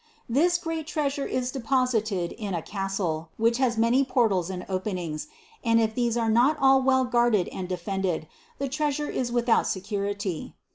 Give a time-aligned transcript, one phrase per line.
[0.27, 5.27] This great treasure is deposited in a castle, which has many portals and openings,
[5.63, 8.27] and if these are not all well guarded and defended,
[8.57, 10.55] the treasure is without secur ity.